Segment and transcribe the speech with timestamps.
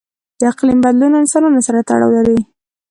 [0.39, 2.39] د اقلیم بدلون له انسانانو سره تړاو لري.